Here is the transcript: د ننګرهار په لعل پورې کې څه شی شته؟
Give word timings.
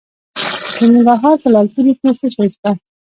د 0.79 0.79
ننګرهار 0.93 1.35
په 1.41 1.47
لعل 1.53 1.67
پورې 1.73 1.91
کې 1.99 2.09
څه 2.19 2.27
شی 2.33 2.47
شته؟ 2.53 2.69